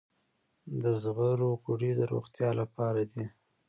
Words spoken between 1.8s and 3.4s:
د روغتیا لپاره دي.